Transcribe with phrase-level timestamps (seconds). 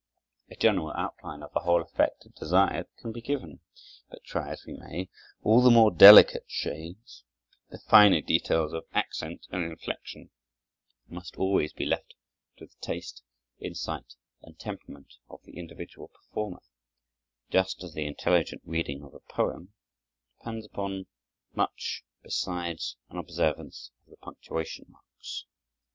[0.49, 3.59] A general outline of the whole effect desired can be given;
[4.09, 5.09] but try as we may,
[5.43, 7.23] all the more delicate shades,
[7.69, 10.31] the finer details of accent and inflection,
[11.07, 12.15] must always be left
[12.57, 13.21] to the taste,
[13.59, 16.63] insight, and temperament of the individual performer;
[17.51, 19.71] just as the intelligent reading of a poem
[20.39, 21.05] depends upon
[21.53, 25.45] much besides an observance of the punctuation marks.